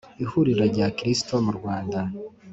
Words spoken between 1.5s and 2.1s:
Rwanda